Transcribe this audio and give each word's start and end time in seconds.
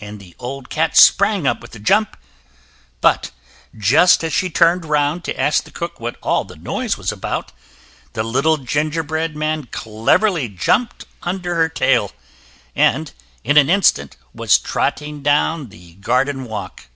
The 0.00 0.34
old 0.38 0.70
cat 0.70 0.96
sprang 0.96 1.46
up 1.46 1.60
with 1.60 1.74
a 1.74 1.78
jump, 1.78 2.16
but 3.02 3.30
just 3.76 4.24
as 4.24 4.32
she 4.32 4.48
turned 4.48 4.86
round 4.86 5.22
to 5.24 5.38
ask 5.38 5.64
the 5.64 5.70
cook 5.70 6.00
what 6.00 6.16
all 6.22 6.44
the 6.44 6.56
noise 6.56 6.96
was 6.96 7.12
about, 7.12 7.52
the 8.14 8.22
little 8.22 8.56
gingerbread 8.56 9.36
man 9.36 9.64
cleverly 9.66 10.48
jumped 10.48 11.04
under 11.24 11.56
her 11.56 11.68
tail, 11.68 12.12
and 12.74 13.12
in 13.44 13.58
an 13.58 13.68
instant 13.68 14.16
was 14.32 14.58
trotting 14.58 15.22
down 15.22 15.68
the 15.68 15.92
garden 15.96 16.44
walk. 16.44 16.86